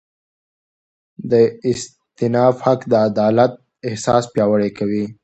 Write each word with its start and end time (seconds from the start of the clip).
د 1.31 1.33
استیناف 1.69 2.55
حق 2.65 2.79
د 2.91 2.93
عدالت 3.09 3.51
احساس 3.87 4.23
پیاوړی 4.33 4.71
کوي. 4.77 5.05